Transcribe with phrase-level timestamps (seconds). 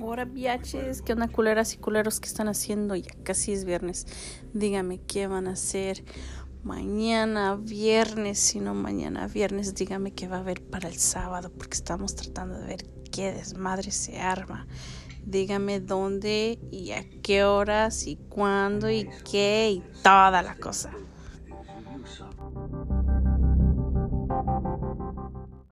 [0.00, 2.94] Ahora viajes, ¿qué onda culeras y culeros que están haciendo?
[2.94, 4.06] Ya casi es viernes.
[4.52, 6.04] Dígame qué van a hacer
[6.62, 11.74] mañana viernes, si no mañana viernes, dígame qué va a haber para el sábado, porque
[11.74, 14.66] estamos tratando de ver qué desmadre se arma.
[15.24, 20.92] Dígame dónde y a qué horas y cuándo y qué y toda la cosa.